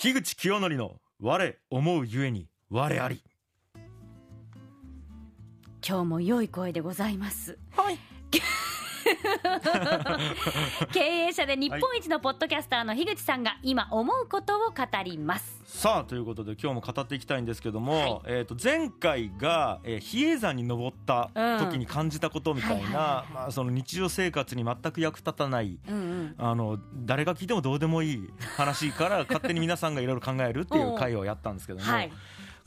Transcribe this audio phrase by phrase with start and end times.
[0.00, 3.20] 樋口清則の我思うゆえに我あり。
[5.84, 7.58] 今日も良い声でございます。
[7.72, 7.98] はい
[10.92, 14.74] 経営者で日本一のポッドキャスターの樋口さんが今思うことを語
[15.04, 15.58] ります。
[15.64, 18.20] さあということで今日も語っていきたいんですけども、はい。
[18.26, 23.32] えー、と前回が、えー比叡山に登った時に感じたことみたいなはい。
[23.32, 26.34] まあその日常生活に全く役立たないうんうん。
[26.38, 32.12] あの誰が聞いてもどうでもいい話から勝手に皆さんがいろいろ考えるっていう回をやったんですけども、はい。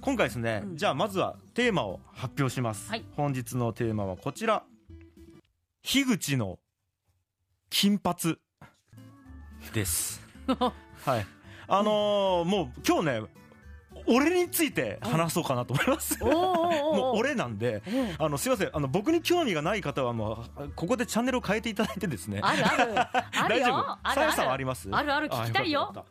[0.01, 0.77] 今回ですね、うん。
[0.77, 3.05] じゃあまずはテーマを発表します、はい。
[3.15, 4.63] 本日のテーマはこちら
[5.83, 6.59] 樋口の
[7.69, 8.37] 金髪
[9.73, 10.21] です。
[11.05, 11.25] はい。
[11.67, 13.21] あのーもう今日ね
[14.07, 17.89] 俺について話そうかなと思います、 もう俺なんでう
[18.21, 18.25] ん。
[18.25, 18.69] あのすいません。
[18.73, 22.39] あの僕に興味がない方はもうここでチャンネルを変えていただいてですね。
[22.43, 22.99] ある ある。
[22.99, 24.87] ある大丈よ夫さやさんはあります？
[24.91, 25.29] あるある。
[25.29, 26.05] 聞きたいよ。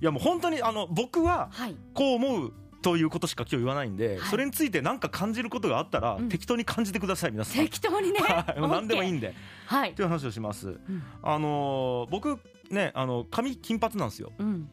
[0.00, 1.76] いやもう本当にあの僕ははい。
[1.94, 4.28] こう思うということしか今日言わないんで、はい。
[4.28, 6.28] それについて何か感じることがあったら、うん。
[6.28, 7.64] 適当に感じてください皆さん。
[7.64, 8.20] 適当にね。
[8.56, 9.34] 何でもいいんんで。
[9.66, 9.90] はい。
[9.90, 10.68] っていう話をします。
[10.68, 11.02] うん。
[11.22, 12.38] あのー僕
[12.70, 14.32] ねあの髪金髪なんですよ。
[14.38, 14.68] うん。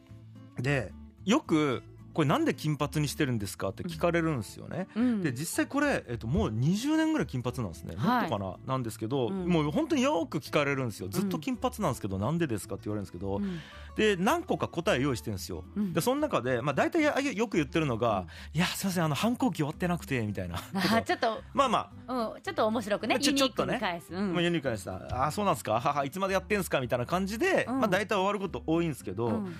[0.58, 0.92] で
[1.24, 1.82] よく
[2.16, 5.20] これなんで金髪にしてるんですかって聞かれるんですよね、うん。
[5.20, 8.20] で実際これ、えっと、もう20年ぐらい金髪なんですね、はい。
[8.22, 9.46] もっとかななんですけど、うん。
[9.46, 11.10] もう本当によく聞かれるんですよ。
[11.10, 13.60] ずっと金髪なんですけど、なんでですかって言われるんですけど、うん。
[13.96, 15.62] で何個か答え用意してるんですよ。
[15.76, 15.92] うん。
[15.92, 20.56] でその中で、まあ、大体やよく言ってるのが「いやすいませんあの反抗期終わってなくて」みたいな。
[20.74, 23.20] あ ちょっとまあまうんちょっと面白くね。
[23.20, 23.74] ちょっとね。
[23.74, 24.14] に返す。
[24.14, 24.32] うあ、ん。
[24.32, 25.74] まあ、ユニークなした「ああそうなんですか。
[25.74, 27.80] ははいつまでやってんすか」みたいな感じで、うん。
[27.80, 29.54] まあ、大体終わること多いんですけど、うん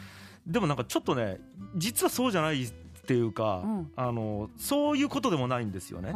[0.47, 1.39] でもなんかちょっとね
[1.75, 2.71] 実はそうじゃないっ
[3.07, 3.91] ていうか、うん。
[3.97, 6.13] あのそういうことでもないんですよね。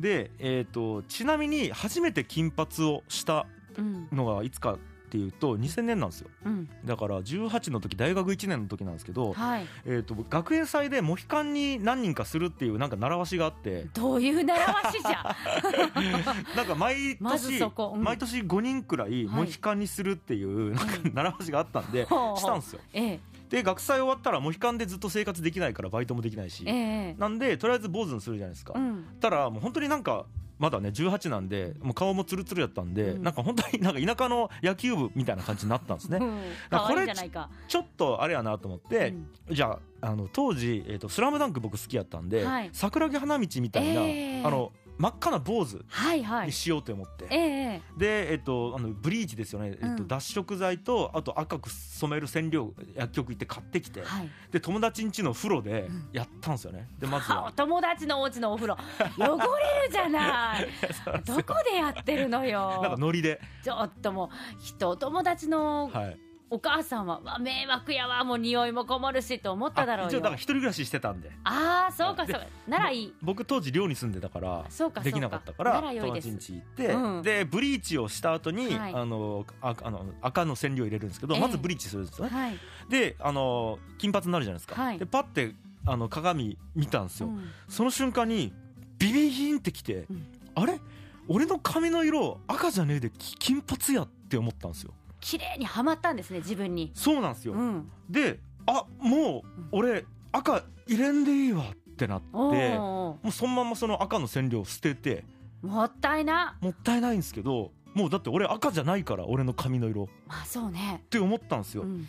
[0.00, 3.46] で、えー、とちなみに初めて金髪をした
[3.78, 4.08] うん。
[4.10, 4.78] のがいつかっ
[5.10, 6.30] ていうと2000年なんですよ。
[6.46, 6.68] うん。
[6.86, 9.66] だから18の時大学1年の時なんですけど、はい。
[9.84, 13.86] えー、と学園祭でモヒカンに何人かするっていうなんか習わしがあって。
[13.92, 15.36] どういう習わしじゃ。
[16.56, 18.02] なんか毎年、うん。
[18.02, 19.36] 毎年5人くらいはい。
[19.36, 22.80] モヒカンにするっていうなんか習わしがあったんで、したんですよ。
[22.94, 27.14] ええで学祭終わったらモヒカンでずっと生活できないからバイトもできないし、ええ。
[27.18, 29.04] なんでとりあえず坊主にするじゃないですか、うん。
[29.20, 30.26] たらもう本当になんか
[30.58, 33.22] まだね18なんでもう顔もツルツルやったんで、うん。
[33.22, 36.18] なんか本当になんか田舎の野球部みたいな感じになったんですね。
[36.20, 36.40] うん。
[36.70, 37.50] 可愛いじゃないか。
[37.68, 39.14] ちょっとあれやなと思って、
[39.48, 39.54] うん。
[39.54, 42.70] じゃああの当時、えーと「スラムダンク僕好きやったんで、はい。
[42.72, 46.46] 桜木花道みたいな、えーあの真っ赤な坊主はいはい。
[46.46, 54.30] にしようと思って、ええで、えっと、あのブリーチですよね、えっと、うん脱色剤とあと赤く染める染料薬局行って買ってきて、はい。
[54.50, 56.08] で友達ん家の風呂でうん。
[56.12, 56.88] やったんですよね。
[56.98, 57.52] でまずは。
[57.56, 58.76] 友達のお家のお風呂。
[59.18, 60.68] 汚れるじゃない。
[61.26, 66.18] どこでやってるのなんかよノリで、ちょっともう人お友達のはい、
[66.48, 70.06] お母さんはわ迷惑やわもう匂いもこもるしと思っただろうよ。
[70.06, 71.30] あ一応だから一人暮らししてたんで。
[71.42, 72.46] ああそうかでそうか。
[72.68, 73.14] ならいい。
[73.20, 77.22] 僕当時寮に住んでたからそうかできなかったかなら友達ん家行って、うん。
[77.22, 78.94] でブリーチをした後に、はい。
[78.94, 81.40] あのああの赤の染料入れるんですけど、ええ。
[81.40, 82.30] まずブリーチするんですよね。
[82.30, 82.56] はい、
[82.88, 84.98] であの金髪になるじゃないですか、はい。
[84.98, 85.52] でパッて
[85.84, 87.48] あの鏡見たんですよ、うん。
[87.68, 88.52] その瞬間に
[88.98, 90.26] ビビーンってきて、うん。
[90.54, 90.80] あれ？
[91.28, 94.92] 俺の髪の色赤じゃねえでき金髪やって思ったんですよ
[95.26, 96.92] 綺麗にはまったんですね自分に。
[96.94, 97.90] そうなんですよ、うん。
[98.08, 105.24] であもう俺赤入れんでいいわってなっておもおうそのままその赤の染料を捨てて
[105.62, 106.56] もったいな。
[106.60, 110.04] もったいないんですけどもうだって俺赤じゃないから俺の髪の色。
[110.04, 111.02] っまあそうね。
[111.10, 112.06] て思ったんですよ、うん。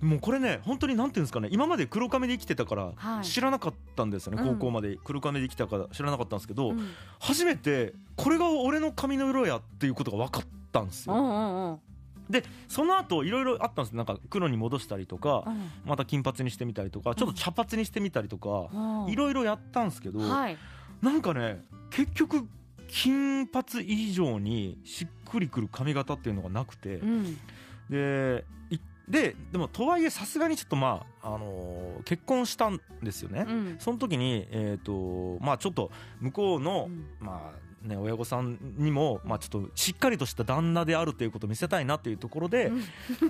[0.00, 3.24] もうこれね本当になんていうんですかね今まで黒髪で生きてたからはい。
[3.26, 4.54] 知らなかったんですよね、うん。
[4.54, 4.96] 高校まで。
[5.04, 6.88] 黒髪で生きてたから知らなかったんですけど、うん。
[7.20, 10.42] 初めてこれが俺の髪の色やっていうことが分かっ
[10.72, 11.78] たんですよ、うんうんうん
[12.28, 15.70] でその後いろいろあったんですなんか黒に戻したりとか、うん。
[15.84, 19.12] また金髪にしてみたりとかちょっと茶髪にしてみたりとか、うん。
[19.12, 20.56] いろいろやったんですけど、はい。
[21.02, 22.48] なんかね結局
[22.88, 27.38] 金髪以上にしっくりくる髪型っていうのがなくて、うん。
[27.90, 33.76] でいででもとはいえさすがにちょっとまあ、あのー結婚したんですよね、うん。
[33.78, 35.90] その時にえっ、とまあちょっと
[36.20, 37.06] 向こうの、うん。
[37.20, 42.72] まあね親御さんにもまあちょっとしっかりとした旦那であるということを見せたいなっていうところで、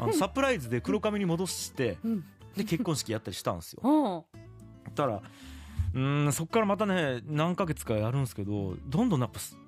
[0.01, 2.25] あのサプライズで黒髪に戻してうん。
[2.57, 4.27] で結婚式やったりしたんですよ。
[4.95, 9.59] たらうーんそこからまたね何ヶ月かやるんですけどどんどんやっぱす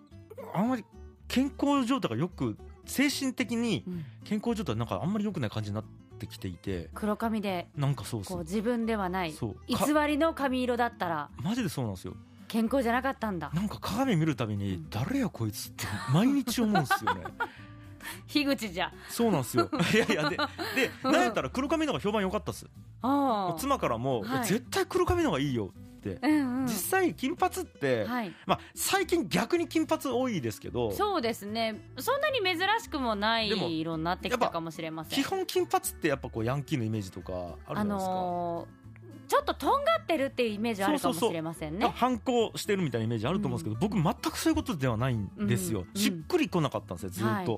[0.54, 0.84] あんまり
[1.26, 4.04] 健康状態がよく精神的にうん。
[4.24, 5.84] 健康状態なんかあんまり良くない感じになっ
[6.18, 8.38] てきていて黒髪でなんかそうそう。
[8.40, 9.56] 自分ではないそう。
[9.66, 11.28] 偽かりの髪色だったら。
[11.42, 12.14] マジでそうなんですよ
[12.46, 13.50] 健康じゃなかったんだ。
[13.52, 14.90] なんか鏡見るたびにうん。
[14.90, 17.24] 誰やこいつって毎日思うんですよね。
[18.28, 18.92] 樋口じゃ。
[19.08, 19.68] そうなんですよ。
[19.92, 22.66] いやいやででなんやったら黒髪の方が評判良かったっす。
[23.02, 23.58] ああ。
[23.58, 24.44] 妻からも、はい。
[24.46, 26.66] 絶対黒髪の方がいいよって、うんうん。
[26.66, 28.32] 実際金髪って、はい。
[28.46, 31.90] まあ、最近逆に金髪多いですけどそうですね。
[31.98, 33.48] そんなに珍しくもない
[33.80, 35.22] 色になってきたかもしれません。
[35.22, 38.85] 基本金髪ってやっぱこうヤンキーのイメージとかあるじゃあないですか、のー
[39.28, 41.92] ちょっととんがってるっていうイメージあるかもしれませんね。
[41.94, 46.00] 反抗してるみたいなイメージあると思うんですけど、僕全くそういうことではないんですよ、うん。
[46.00, 47.52] しっくりこなかったんですよずっと、はいは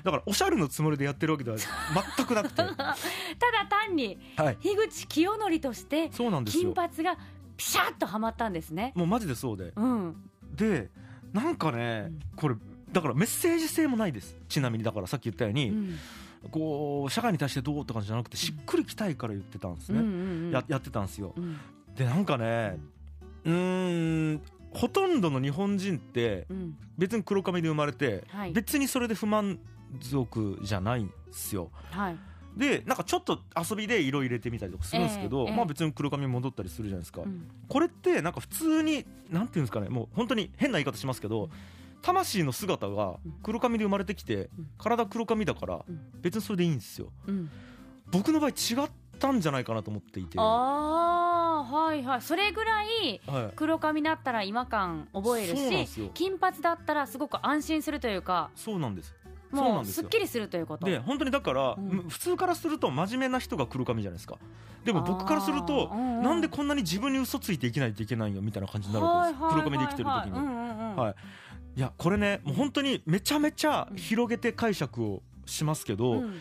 [0.02, 1.56] だからおしゃれのつもりでやってるわけでは
[2.16, 2.56] 全くなくて。
[2.64, 2.96] ただ
[3.68, 4.56] 単にはい。
[4.56, 6.72] 樋口清則としてそうなんですよ。
[6.72, 7.16] 金髪が
[7.56, 8.92] ピシャッとはまったんですね。
[8.94, 9.72] もうマジでそうで。
[9.76, 10.16] うん。
[10.54, 10.90] で
[11.32, 12.20] なんかね、うん。
[12.36, 12.56] これ
[12.92, 14.36] だからメッセージ性もないです。
[14.48, 15.98] ちなみにだからさっき言ったように、うん
[16.50, 20.50] こう社会に対してどうとかじゃなくてしっくりきたいから言ってたんですね、うんうんうん。
[20.50, 21.34] ややってたんですよ。
[21.36, 21.58] うん。
[21.94, 22.78] でなんかね
[23.44, 24.40] うーん
[24.72, 26.76] ほとんどの日本人ってうん。
[26.96, 28.52] 別に黒髪で生まれて、はい。
[28.52, 29.58] 別にそれで不満
[30.00, 31.70] 足じゃないんですよ。
[31.90, 32.16] はい。
[32.56, 35.50] でなんかちょっと遊びで色入れてみたりとかするんですけど、ええ。
[35.50, 37.48] ええまあ別に黒髪戻ったりするじゃないですか、うん。
[37.68, 41.48] これってなんか普通になんていうんですかねもう本当に変な言い方しますけど
[42.02, 44.68] 魂の姿が黒髪で生まれてきてうん。
[44.78, 46.00] 体黒髪だからうん。
[46.20, 47.08] 別にそれでいいんですよ。
[47.26, 47.50] うん。
[48.10, 50.38] 僕の場合違ったんじゃないかなと思っていて。
[50.38, 52.22] ああはいはい。
[52.22, 53.52] それぐらいはい。
[53.56, 56.10] 黒髪だったら違和感覚えるしそうなんですよ。
[56.14, 59.14] 金髪だったらすごく安心するというかそうなんです。
[59.52, 60.02] そうもなんですよ。
[60.02, 60.86] うすっきりするということ。
[60.86, 62.08] で本当にだから、うん。
[62.08, 64.36] 普通からすると真面目な人が黒髪じゃないですか。
[64.84, 66.22] でも僕からするとうんうん。
[66.22, 70.32] なんでこんなに自分に嘘ついていけないといけないよみたいな感じになるわけです黒髪で生きてる時に、
[70.96, 76.40] はいいやこれねもう本当にめちゃめちゃ広げて解釈をしますけど、うん。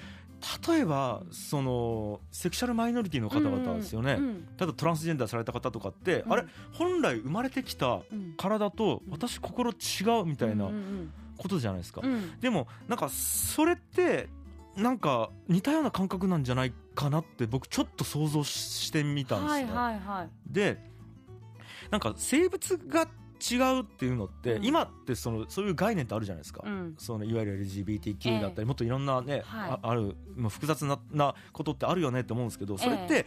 [0.66, 4.48] 例えばそのセクシャルマイノリティの方々ですよね、うん。
[4.56, 6.34] ただトランスジェンダーされた方とかって、うん。
[6.34, 8.36] あれ本来生まれてきたうん。
[8.38, 9.76] 体と私心違
[10.22, 12.14] うみたいなうんことじゃないですか、うん。
[12.14, 14.30] うんでもなんかそれって
[14.78, 20.30] なんか似たような感覚なんじゃないかなって僕ちょっと想像してみたんですはいね、はいはい。
[20.48, 20.78] で
[21.92, 23.08] なんか生物が
[23.40, 24.66] 違うっていうのって、うん。
[24.66, 26.96] 今ってそのそういう概念ってあるじゃないですか、うん。
[26.98, 29.70] そのいわゆる LGBTQ だったり、もっといろんなね、はい。
[29.72, 33.26] ああるもう複雑ななことってあるよねって思うんですけどそれって、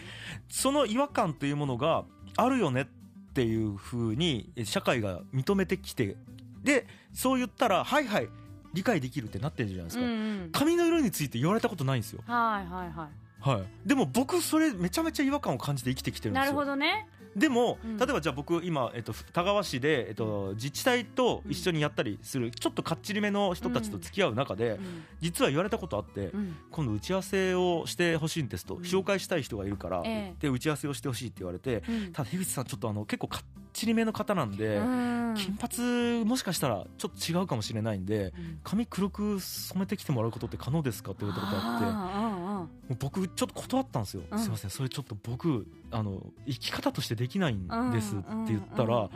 [0.48, 2.04] その違和感というものが
[2.36, 2.86] あるよねっ
[3.32, 6.16] ていうふうにえ社会が認めてきて
[6.62, 8.28] でそう言ったらはいはい
[8.74, 10.14] 理解できるってなってるじゃないですか、うんう
[10.46, 10.48] ん。
[10.52, 13.08] 髪の色について言われたことないんですよ、はいはいは
[13.42, 16.44] はい、でも僕それめちゃめちゃ違和感を感じて生きてきてるんですよ。
[16.44, 17.96] いなるほどねでも、うん。
[17.96, 25.04] 例えばじゃあ僕今、えっと、田川市で、えっと、自治体と一緒にやったりする、ちょっとかっちりめの人たちと付き合う中で、うん。
[25.20, 26.56] 実は言われたことあって、うん。
[26.70, 28.82] 今度打ち合わせをしてほしいんですと、うん。
[28.82, 30.34] 紹介したい人がいるから、ええ。
[30.40, 32.12] で打ち合わせをしてほしいって言われて、うん。
[32.12, 35.34] ただ樋口さんちょっとあの結構かっちりめの方なんで、うん。
[35.34, 38.60] 金髪もしかしたらちょっと違うかもしれないんでうん。
[38.62, 44.38] 髪黒く染めてきてもらうことって可能ですかって言われたことあってもう僕ちょっと断ったんですよ、うん。
[44.38, 49.10] すいませんそれちょっと僕あの生き方としてできないんですって言ったら、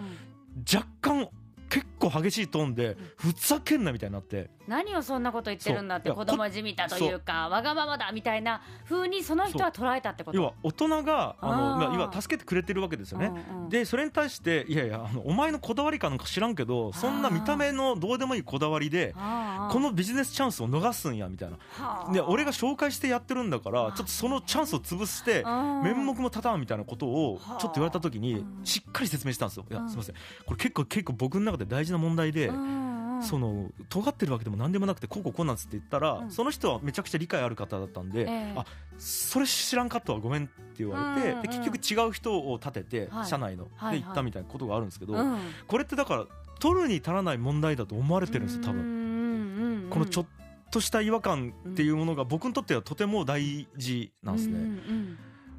[0.73, 1.29] 若干
[1.69, 10.37] 結構激しいトーンでふざけんなみたいになって何をそんなこと言ってるんだって子供じみたというかわがままだみたいな風にその人は捉えたってこと？
[10.37, 11.87] 要は大人があのあー。
[11.87, 13.27] まあ、要は助けてくれてるわけですよね。
[13.27, 13.69] うんうん。
[13.69, 21.57] でそれに対していやいやあのお前のこだわりかなんか知らんけどそんな見た目のどうでもいいこだわりでこのビジネスチャンスを逃すんやみたいな。
[21.73, 22.13] はあ。
[22.13, 25.83] で俺が紹介してやってるんだからちょっとそのチャンスを潰してうん。
[25.83, 28.65] 面目も立たんみたいなことをちょっと言われた時にうん。
[28.65, 29.67] しっかり説明したんですよ。
[29.71, 29.89] いやうん。
[29.89, 30.15] すいません。
[30.45, 36.31] これ結構結構僕の中で大事な問題でうんうんその尖ってるわけでも何でもなくてこうこうこうなんつって言ったらうん。
[36.31, 38.55] その人はめちゃくちゃ理解ある方だったんでええ。
[38.57, 38.65] あ
[38.99, 43.27] それ知らんかったわごめんって言われてで結局違う人を立ててはい。
[43.27, 45.39] 社内のはいで行ったみたいなことがあるんですけどうん。
[45.67, 46.27] これってだから
[46.59, 48.83] 取るに足らない問題だと思われてるんですよ多分。
[48.83, 50.27] 分このちょっ
[50.71, 54.81] とした違和感っていうものが僕にとってはとても大事なんですね。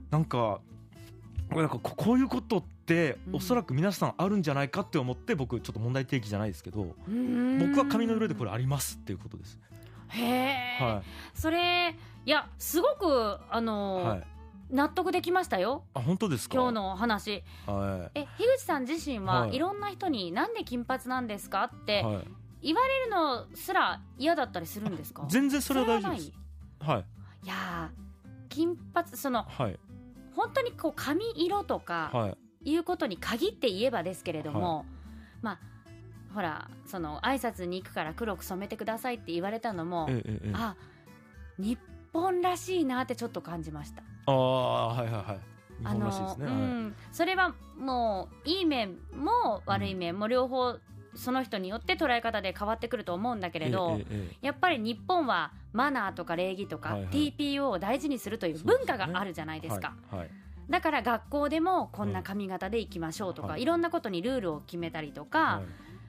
[0.09, 0.59] なんか
[1.49, 2.76] これなんかここういうことって
[3.27, 3.35] うん。
[3.35, 9.59] おそらく皆さんあるんじゃないかって思って僕ちょっと問題提起じゃないですけど僕僕は髪の色でこれありますっていうことです。
[10.09, 11.03] へえ、は
[11.33, 14.23] それいやすごくあいの、はい。
[14.69, 15.85] 納得できましたよ。
[15.93, 16.55] あ本当ですか？
[16.55, 17.43] 今日の話。
[17.65, 18.19] はい。
[18.19, 19.55] え樋口さん自身は、はい。
[19.55, 21.71] い、ろんな人になんで金髪なんですか？
[21.73, 22.27] ってはい。
[22.61, 25.25] 言われるのすら嫌だったりするんですか？
[25.29, 26.31] 全然それは大丈夫です。
[26.79, 27.05] はい。
[27.45, 29.79] いやー金髪そのはい。
[30.35, 34.85] 本当にこう髪色とかはいいうことに限って言えばですけれども、
[35.41, 35.59] まあ
[36.33, 40.51] ほらその挨拶に行くから黒く染めてくださいって言われたのも、ええええ。
[40.53, 40.97] ああ
[41.57, 41.79] 日
[42.13, 44.03] 本らしいなってちょっと感じました。
[44.25, 45.39] あーはいはいはい。
[45.79, 46.45] 日本らしいですね。
[46.45, 50.77] はいうん、それはもういい面も悪い面も両方
[51.15, 59.95] その人によって捉え方で変わってくると思うんだけれど、ええええやっぱり日本はマナーとか礼儀とか、はいはい TPO を大事にするという文化があるじゃないですか。
[60.11, 60.29] はいはい
[60.69, 65.65] だから学校でもこんな髪型でいきましょうとか、はいい、ろんなことにルールを決めたりとか、はい。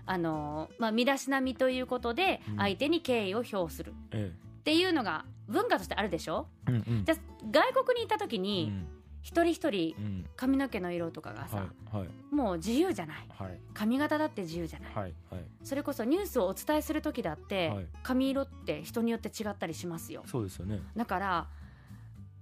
[0.06, 2.56] あのまあ、身だしなみということでうん。
[2.56, 3.92] 相手に敬意を表する。
[4.10, 6.46] えっていうのが文化としてあるでしょ？
[6.66, 7.04] えうんうん。
[7.04, 7.18] じゃあ
[7.50, 8.88] 外国にいた時うにん。
[9.20, 10.26] 一人一人うん。
[10.36, 12.34] 髪の毛の色とかがさ、はいはい。
[12.34, 13.26] もう自由じゃない。
[13.28, 13.60] はい。
[13.74, 15.42] 髪型だって自由じゃない、はいはい。
[15.62, 17.86] それこそニュースをお伝えする時だって、はい。
[18.02, 20.22] 髪色って人によって違ったりしますよ。
[20.26, 20.80] そうですよね。
[20.96, 21.48] だから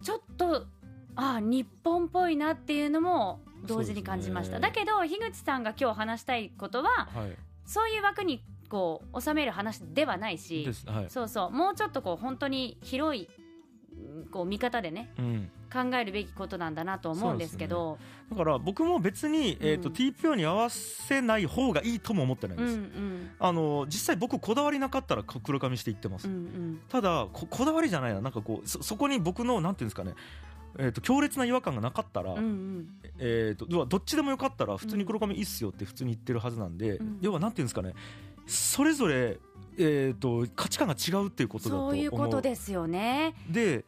[0.03, 0.67] ちょっと
[1.17, 7.37] ああ日本っぽいなっていうのも同時に感じました、そうですだけど樋口さんが今日話したいことははい。
[7.65, 10.87] そういう枠にこう収める話ではないしです。
[10.89, 11.07] はい。
[11.11, 11.51] そうそう。
[11.51, 13.29] もうちょっとこう本当に広い
[13.93, 15.51] うんこう見方でねうん。
[15.73, 17.99] 考えるべきことなんだなと思うんですけど。
[18.31, 23.31] だから僕も別に、えーとうん TPO に合わせない方がいいとも思ってないんうんうです、ん。
[23.41, 26.81] あの実際僕こだわりなかったら黒髪していってます、うんうん。
[26.89, 28.21] ただここだわりじゃないな。
[28.21, 30.15] なんかこうそそこに僕のなんていうんですかね
[30.79, 32.89] えー、と強烈な違和感がなかったら、うんうん。
[33.19, 37.95] えー、とどっちでもよかったら普通に黒髪いいっすよって普通に言ってるはずなんで、うん要はなんていうんですかね
[38.47, 39.39] それぞれ、
[39.79, 43.35] えー、と価値観が違うっていうことだと思そうういうことですよね。
[43.51, 43.85] で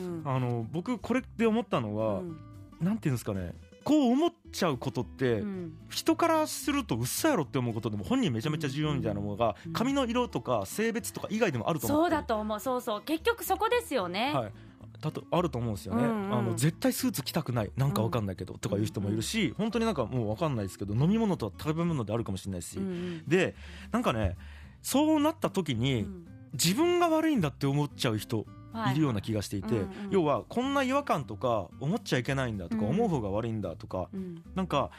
[0.00, 0.22] うん。
[0.24, 2.36] あの僕これで思ったのは、うん。
[2.80, 3.52] なんていうんですかね
[3.84, 5.72] こう思っちゃうことって、うん。
[5.88, 12.60] 人からするとうっそやろって思うことでも本人めちゃめちゃ重要みたいなものがうん髪の色とか性別とか以外でもあると思ってそうだと思う。
[12.60, 13.02] そうそう。
[13.02, 14.32] 結局そこですよね。
[14.34, 14.52] はい、
[15.00, 23.54] だとあると思うんですよね、うんうんあの絶対スーツ着たくないなんかわかんないけど、とかいう人もいるし、本当になんかもうわかんないですけど飲み物と食べ物であるかもしれないし、うんうんで
[23.92, 24.36] なんかね
[24.82, 26.26] そうなった時に、うん。
[26.54, 28.46] 自分が悪いんだって思っちゃう人
[28.92, 28.94] い。
[28.94, 30.10] るような気がしていて、はいはいうんうん。
[30.12, 32.90] 要はこんな違和感とか思っちゃいけないんだとか、うん。
[32.90, 34.42] 思う方が悪いんだとかうん。
[34.54, 34.90] なんか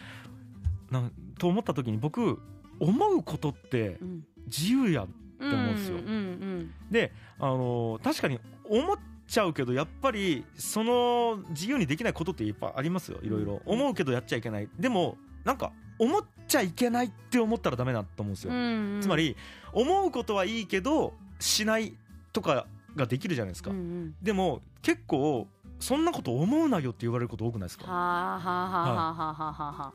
[0.91, 2.39] なんと思った時に僕
[2.79, 4.25] 思うことってうん。
[4.45, 5.97] 自由やんうん思うんですよ。
[5.97, 6.71] うんうん。
[6.91, 8.39] で、あのー確かに
[8.69, 8.97] 思っ
[9.29, 14.69] ちゃうけどやっぱりその自由にできないことっていっぱいありますよいろいろ、うん思うけどやっちゃいけない。
[14.79, 19.01] でもなんか思っちゃいけないって思ったらダメだと思うんですよ、うんうん。
[19.01, 19.35] つまり
[19.73, 21.93] 思うことはいいけどしない
[22.33, 24.15] とかができるじゃないですか、うんうん。
[24.21, 25.47] でも結構
[25.79, 27.85] そんなこと思うなよって言われること多くないですか？
[27.85, 29.93] はあはあはあはあはあはあはあ。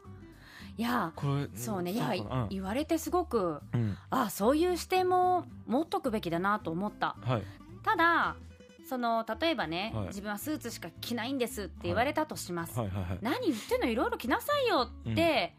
[0.77, 3.97] いやこれそうねいやかな言われてすごくうん、うん。
[4.11, 7.17] あそういう視点も持っとくべきだなと思った。
[7.21, 7.43] はい。
[7.83, 8.37] ただ
[8.89, 10.07] その例えばね、はい。
[10.09, 12.89] 自分はスーツしか着ないんですって言われたとします、はい。
[12.89, 13.03] はい。
[13.05, 13.19] はい。
[13.23, 13.89] 何言ってんの？
[13.89, 15.55] いろいろ着なさいよって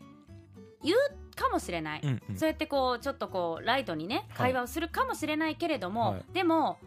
[0.83, 0.97] 言う
[1.35, 2.37] かもしれない、うんうん。
[2.37, 4.51] そうやってこうちょっとこうライトにねはい。
[4.51, 6.23] 会話をするかもしれないけれども、はい。
[6.33, 6.77] でも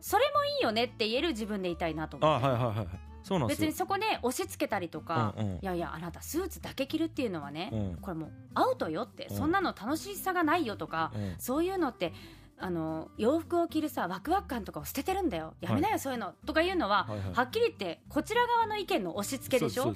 [0.00, 2.88] それもいいよねって言える自分でいたいなとあ思ってはいはいはいはい。
[3.22, 3.68] そうなんですよ。
[3.68, 5.56] 別にそこで押し付けたりとか、うんうん。
[5.56, 7.96] いやいやあなたスーツだけ着るっていうのはね、うん。
[8.02, 11.34] これもうアウトよって、うんそんなの楽しさがないよとか、うん。
[11.38, 12.12] そういうのって
[12.58, 15.54] あの洋服を着るさワクワク感とかを捨ててるんだよ。
[15.60, 17.34] やめなよ、そういうのとかいうのは、はいはい。
[17.34, 19.92] はっきり言ってこちら側の意見の押し付けでしょ。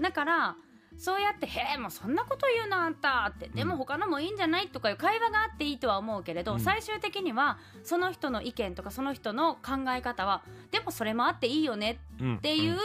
[0.00, 0.56] だから
[0.98, 6.60] そうやって「へえもうそんなこと言うなあんた」って「でも他のもいいんじゃない?」とかいう会話があっていいとは思うけれど、うん。
[6.60, 12.36] 最終的にはその人の意見とかその人の考え方はでもそれもあっていいよねうん。
[12.36, 12.76] っていう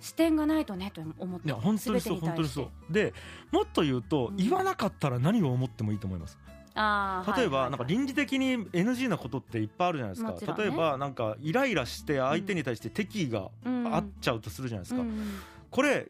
[0.00, 3.12] 視点がないとねと思ったいや本当にそう本当にそうで
[3.52, 4.36] もっと言うと、うん。
[4.36, 6.38] 言わなかったら何を思ってもいいと思います
[6.74, 10.64] 例えば、なんか倫理的に NG なことっていっぱいあるじゃないですか、ね。
[10.64, 13.94] 例えばなんかイライラして相手に対して敵意がうん。
[13.94, 15.38] あっちゃうとするじゃないですか、うん
[15.70, 16.06] これ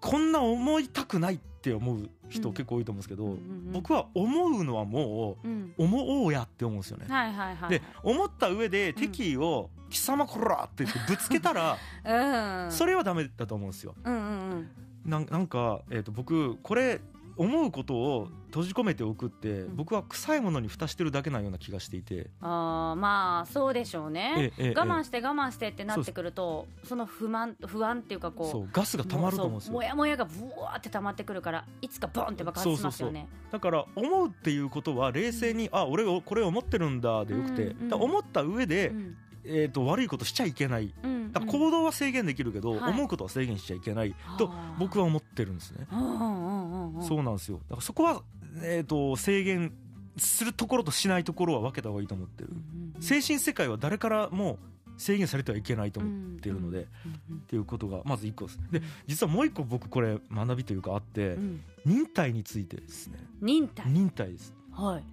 [0.00, 2.54] こんな思いたくないって思う人うん。
[2.54, 3.40] 結構多いと思うんですけど、うんうんう
[3.70, 5.74] ん僕は思うのはもうん。
[5.78, 11.76] う思おうやって思うんですよね、はいはいはいで思った上で敵意を「貴様こら!」って言ってぶつけたら、
[12.66, 12.72] うん。
[12.72, 13.94] それはダメだと思うんですよ。
[14.04, 14.68] うんうんうん
[15.06, 17.00] なんか、えー、と僕これ
[17.36, 19.76] 思うことを閉じ込めておくって、うん。
[19.76, 29.74] 僕は臭いものに蓋してるだけなような気がしていて、あーまあそうでしょうね、我慢して我慢してってなってくるとその不満不安っていうかこうガスが溜まると思うんですよ。
[29.74, 33.28] もやもやがブワーって溜まってくるからいつかボンって爆発しますよね。
[33.50, 39.16] だから思うっていうことは冷静に、あ俺をこれを思ってるんだでよくて、うんうん思った上で、うん
[39.46, 40.92] えー、と悪いことしちゃいけない。
[41.02, 42.92] うんだから行動は制限できるけど、はい。
[42.92, 47.02] 思うことは制限しちゃいけないと僕は思ってるんですね、うんうんうんうん。
[47.02, 47.58] そうなんですよ。
[47.68, 48.22] だからそこは、
[48.62, 49.72] えー、と制限
[50.16, 54.58] するところとしないところは分けた方がいいと思ってる、うんうん精神世界は誰からも
[54.96, 58.58] 制限されてはいけないと思ってるので、っうんうんていうことがまず一個です。
[58.70, 61.60] で実はもう一個僕これ学びというかあって、うん。
[61.84, 63.18] 忍耐についてですね。
[63.42, 63.86] 忍耐。
[63.90, 64.54] 忍耐です。
[64.72, 65.04] はい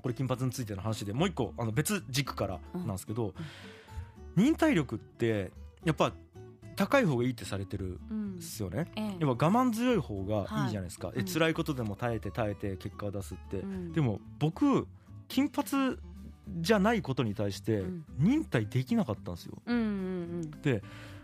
[0.00, 3.34] これ金髪についての話でもう一個あの別軸からなんですけど、
[4.36, 5.50] 忍耐力って
[5.84, 6.12] やっぱ
[6.76, 9.04] 高い方がいいってされてるうんんですよね、ええ。
[9.04, 11.26] やっぱ我慢強い方がいいじゃないですか、えうん。
[11.26, 13.92] 辛いことでも耐えて耐えて結果を出すって、うん。
[13.92, 14.86] でも僕
[15.28, 15.96] 金髪
[16.60, 18.04] じゃないことに対してうん。
[18.18, 19.54] 忍耐できなかったんですよ。
[19.66, 20.82] うんうんで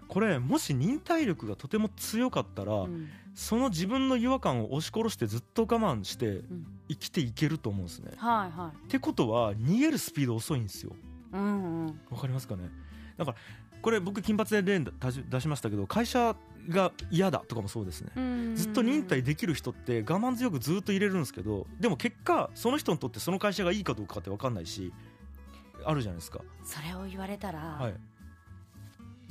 [0.08, 8.12] これもし忍耐力がとても強かったら、うんうんその自分の違和感を押し殺してずっと我慢してうん生きていけると思うんですね。
[8.16, 8.86] はいはい。
[8.86, 10.94] ってことは逃げるスピード遅いんですよ。
[11.32, 12.00] うんうん。
[12.10, 12.70] わかりますかね？
[13.16, 13.36] だから
[13.80, 16.36] これ僕金髪で例出し出しましたけど会社
[16.68, 18.12] が嫌だとかもそうですね。
[18.14, 24.92] うんずっと忍耐できる人って我慢強くずっと入れるんですけどでも結果その人にとってその会社がいいかどうかって分かんないし
[25.84, 26.40] あるじゃないですか。
[26.62, 27.94] それを言われたら、はい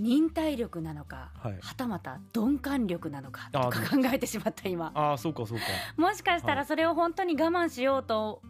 [0.02, 1.58] 忍耐力なのか、はい。
[1.62, 4.92] はたまた鈍感力なのかとあか考えてしまった今。
[4.96, 5.64] ああそうかそうか。
[5.96, 6.56] もしかしたはい。
[6.58, 8.42] らそれを本当に我慢しようと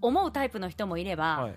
[0.00, 1.54] 思うタイプの人もいれば、はい。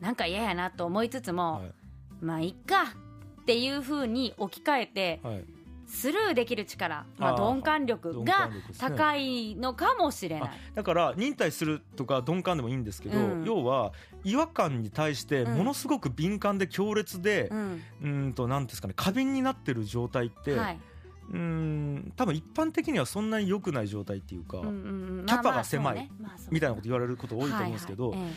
[0.00, 1.74] なんか嫌やなと思いつつも、はい。
[2.20, 2.94] まあいっか
[3.42, 5.44] っていうふうに置き換えてはい
[5.86, 10.50] スルーできる力、まあ、鈍感力鈍が高いのかもしれない。
[10.74, 13.44] だから忍耐するとか鈍感でもいいんですけど、うん。
[13.44, 13.92] 要は
[14.24, 15.58] 違和感に対してうん。
[15.58, 17.82] ものすごく敏感で強烈でう、ん。
[18.02, 20.80] うーんと何ですかね過敏になってる状態って、はい、
[21.30, 25.26] うーん多分一般的にはそんなに良くない状態っていうか、うんうんうん。
[25.26, 26.10] キャパが狭い
[26.50, 28.30] みたいなこと言われること多いと思うんですけど、はいはい。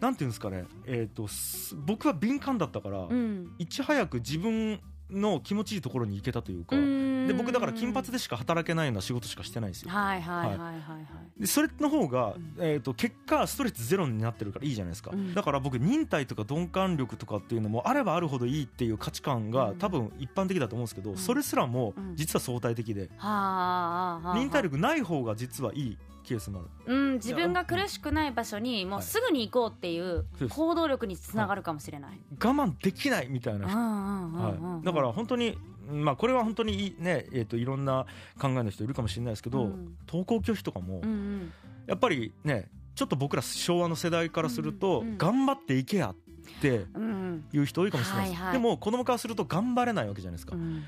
[0.00, 3.54] なんていうんですかね、えー、とす僕は敏感だったから、ええうん。
[3.58, 4.80] いち早く自分
[5.12, 7.26] の気持ちいいところに行けたというか、うん。
[7.26, 9.90] で僕だから金髪でしか働けないような仕事しかしてないんですよ。
[9.90, 10.98] はいはいはいはいは
[11.36, 11.40] い。
[11.40, 12.54] でそれの方が、うん。
[12.58, 15.34] えー、と結果ストレスゼロになってるからいいじゃないですか、うん。
[15.34, 19.78] だから僕忍耐とか鈍感力とかっていうのもあればあるほどいいっていう価値観がうん。
[19.78, 21.16] 多分一般的だと思うんですけど、うん。
[21.16, 22.16] それすらもうん。
[22.16, 24.38] 実は相対的で、はあはあはあ。
[24.38, 26.94] 忍耐力ない方が実はいいケースもある。
[26.94, 32.18] うん、自分が苦しくない場所にもうすぐに行こうっていう行動力につながるかもしれない。
[32.32, 35.58] 我慢できないみたいな人、はい、だから本当に
[35.90, 38.06] まあこれは本当にいいね、えー、といろんな
[38.38, 39.96] 考えの人いるかもしれないですけど、うん。
[40.06, 41.52] 登校拒否とかもうんうん。
[41.86, 46.14] やっぱりねちょっと僕ら昭和の世代からすると、うんうん頑張っていけやっ
[46.60, 47.44] てうん。
[47.52, 48.52] いう人多いかもしれないです、はいはい。
[48.54, 50.84] でも子供からすると頑張れないわけじゃないですか、うん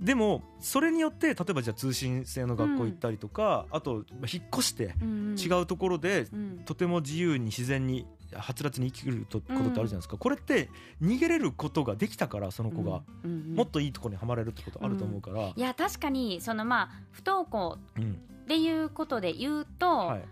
[0.00, 6.58] でもそれによって例えばじゃあ通信制の学校行ったりとか、あとまあ引っ越してうん違うところでうん。
[6.64, 10.70] とても自由に自然にはつらつに生きるとことってあるじゃないですか、これって
[11.02, 18.12] 逃げれることができたからその子が、うんうんもっといいところにはまれるってことあると思うから、いや確かにそのまあ不登校うん。
[18.12, 20.24] っていうことで言うと、はい。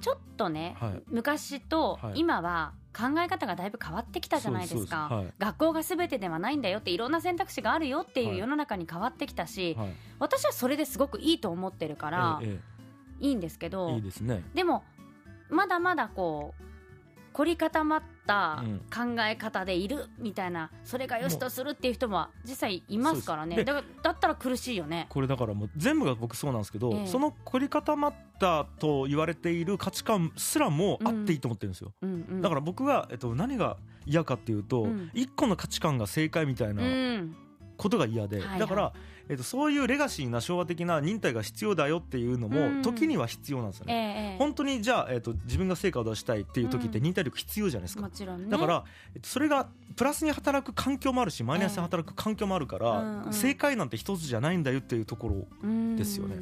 [0.00, 1.02] ちょっとね、はい。
[1.06, 2.12] 昔とはい。
[2.16, 5.06] 今は考え方がだいぶ変わってきたじゃないですか。
[5.08, 8.38] そうです学校が全てではないんだよっていろんな選択肢があるよっていうはい。
[8.38, 9.86] 世の中に変わってきたし、はい。
[9.86, 12.60] はい私はそれですごくいいと思ってるから、え
[13.18, 14.44] いいんですけえどね。
[14.54, 14.84] でも
[15.50, 16.71] まだまだこう
[17.32, 18.78] 凝り固まったうん。
[18.78, 23.64] 考え方でいるみたいな、それが良しとするっていう人も実際いますからね。
[23.64, 25.06] だからだったら苦しいよね。
[25.08, 27.06] これだからもう全部が僕そうなんですけど、ええ。
[27.06, 35.10] その凝り固まったと言われている価値観すらもあっていいと思ってるんですよ、うんうん、だから僕が、えっと、何が嫌かっていうと、うん。
[35.14, 37.36] 一個の価値観が正解みたいなうん。
[37.76, 38.60] ことが嫌で、はいはい。
[38.60, 38.92] だから、
[39.28, 42.76] えっと、そういうレガシーな昭和的な忍耐が必要だよっていうのうん。
[42.78, 44.38] も時には必要なんですよええね、ええ。
[44.38, 48.48] 本当にじゃあ、えっと、自分が成果を出したいっていう時ってうん忍耐力必要じゃないですか、ね。
[48.48, 53.32] だから、えっと、それがプラスに働く環境もあるしマイナスに働く環境もあるから、うんうん。
[53.32, 56.36] 正解なんて一つじゃないんだよっていうところうんですよね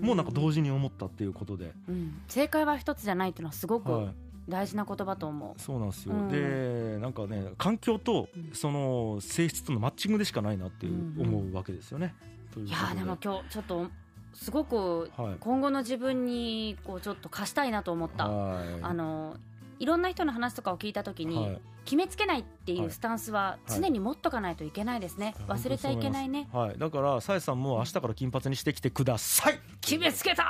[0.00, 2.20] もうなんか同時に思ったっていうことで、うん。
[2.28, 4.14] 正解は一つじゃないっていうのはすごくはい、
[4.52, 5.60] 大事な言葉と思う。
[5.60, 6.28] そうなんですよ、うん。
[6.28, 8.50] でなんかね環境とうん。
[8.52, 12.14] その性質とのマッチングでしかないなっていううん思うわけですよね。
[12.52, 13.86] といういことやーでも今日ちょっと
[14.34, 15.36] すごくはい。
[15.40, 18.28] 今後の自分にこうちょっと貸したいなと思った。
[18.28, 18.66] はい。
[18.82, 19.36] あの
[19.78, 22.86] いろんな人の話とかを聞いた時に、はい決めつけないっていはい。
[22.86, 23.80] うスタンスははい。
[23.80, 26.48] 常に持っとかないといけないですね、忘れちゃいけないね。
[26.52, 29.58] はい、だからさえさんも明日から金髪にしてきてください。
[29.80, 30.42] 決めつけた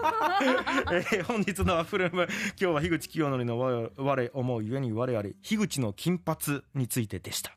[0.92, 7.56] えー本日のアップルーム今日は樋口清則の我我思うゆえに我あり樋口の金髪についてでした。